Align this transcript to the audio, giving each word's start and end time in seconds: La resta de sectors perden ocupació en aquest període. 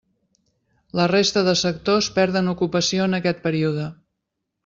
La 0.99 1.05
resta 1.11 1.43
de 1.49 1.53
sectors 1.63 2.09
perden 2.17 2.51
ocupació 2.55 3.07
en 3.11 3.17
aquest 3.19 3.45
període. 3.47 3.87